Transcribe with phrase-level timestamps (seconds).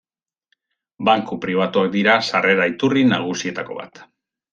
[1.09, 4.01] Banku pribatuak dira sarrera iturri nagusietako bat.